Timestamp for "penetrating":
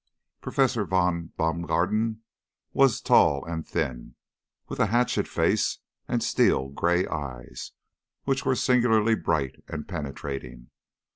9.87-10.71